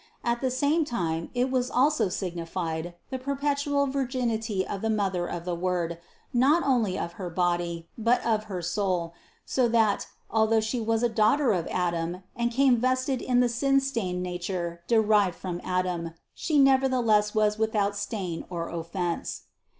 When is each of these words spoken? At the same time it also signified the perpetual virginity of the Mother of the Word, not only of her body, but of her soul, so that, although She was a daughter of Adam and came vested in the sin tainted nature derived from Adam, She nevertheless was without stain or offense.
At 0.23 0.41
the 0.41 0.49
same 0.49 0.83
time 0.83 1.29
it 1.35 1.47
also 1.71 2.09
signified 2.09 2.95
the 3.11 3.19
perpetual 3.19 3.85
virginity 3.85 4.65
of 4.65 4.81
the 4.81 4.89
Mother 4.89 5.27
of 5.27 5.45
the 5.45 5.53
Word, 5.53 5.99
not 6.33 6.63
only 6.63 6.97
of 6.97 7.11
her 7.21 7.29
body, 7.29 7.87
but 7.99 8.25
of 8.25 8.45
her 8.45 8.63
soul, 8.63 9.13
so 9.45 9.67
that, 9.67 10.07
although 10.27 10.59
She 10.59 10.81
was 10.81 11.03
a 11.03 11.07
daughter 11.07 11.51
of 11.51 11.67
Adam 11.67 12.23
and 12.35 12.49
came 12.51 12.77
vested 12.77 13.21
in 13.21 13.41
the 13.41 13.47
sin 13.47 13.79
tainted 13.79 14.21
nature 14.23 14.81
derived 14.87 15.35
from 15.35 15.61
Adam, 15.63 16.15
She 16.33 16.57
nevertheless 16.57 17.35
was 17.35 17.59
without 17.59 17.95
stain 17.95 18.43
or 18.49 18.69
offense. 18.69 19.43